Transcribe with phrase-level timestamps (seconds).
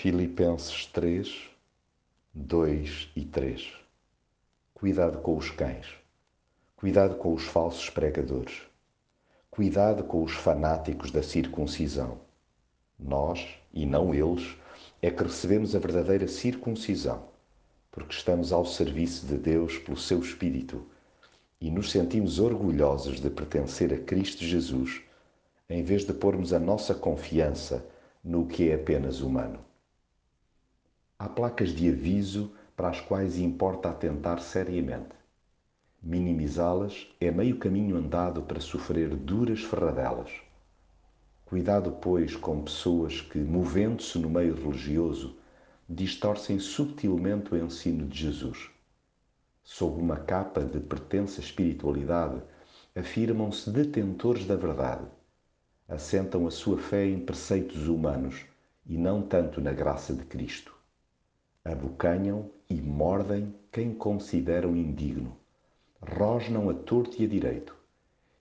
[0.00, 1.50] Filipenses 3,
[2.32, 3.72] 2 e 3
[4.72, 5.88] Cuidado com os cães.
[6.76, 8.62] Cuidado com os falsos pregadores.
[9.50, 12.20] Cuidado com os fanáticos da circuncisão.
[12.96, 14.56] Nós, e não eles,
[15.02, 17.24] é que recebemos a verdadeira circuncisão,
[17.90, 20.86] porque estamos ao serviço de Deus pelo seu Espírito
[21.60, 25.02] e nos sentimos orgulhosos de pertencer a Cristo Jesus,
[25.68, 27.84] em vez de pormos a nossa confiança
[28.22, 29.66] no que é apenas humano.
[31.20, 35.16] Há placas de aviso para as quais importa atentar seriamente.
[36.00, 40.30] Minimizá-las é meio caminho andado para sofrer duras ferradelas.
[41.44, 45.36] Cuidado, pois, com pessoas que, movendo-se no meio religioso,
[45.88, 48.70] distorcem subtilmente o ensino de Jesus.
[49.64, 52.40] Sob uma capa de pertença espiritualidade,
[52.94, 55.04] afirmam-se detentores da verdade.
[55.88, 58.46] Assentam a sua fé em preceitos humanos
[58.86, 60.77] e não tanto na graça de Cristo
[61.64, 65.36] abocanham e mordem quem consideram indigno,
[66.00, 67.76] rosnam a torto e a direito,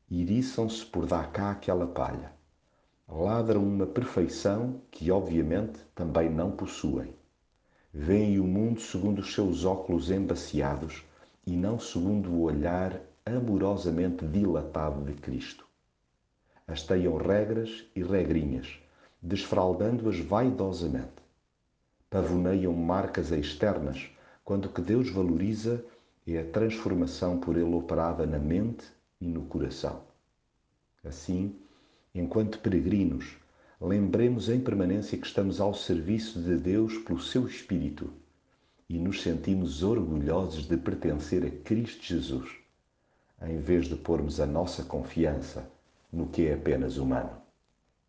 [0.09, 2.31] iriçam-se por dar cá aquela palha,
[3.07, 7.13] ladram uma perfeição que, obviamente, também não possuem.
[7.93, 11.03] Veem o mundo segundo os seus óculos embaciados
[11.45, 15.65] e não segundo o olhar amorosamente dilatado de Cristo.
[16.67, 18.79] Hasteiam regras e regrinhas,
[19.21, 21.26] desfraldando-as vaidosamente
[22.09, 24.09] pavoneiam marcas externas,
[24.43, 25.83] quando o que Deus valoriza
[26.25, 28.85] é a transformação por Ele operada na mente
[29.19, 30.01] e no coração.
[31.03, 31.55] Assim,
[32.13, 33.37] enquanto peregrinos,
[33.79, 38.11] lembremos em permanência que estamos ao serviço de Deus pelo seu Espírito
[38.89, 42.49] e nos sentimos orgulhosos de pertencer a Cristo Jesus,
[43.41, 45.69] em vez de pormos a nossa confiança
[46.11, 47.46] no que é apenas humano.